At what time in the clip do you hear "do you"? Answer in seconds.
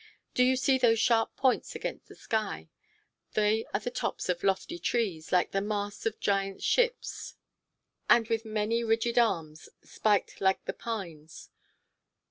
0.33-0.55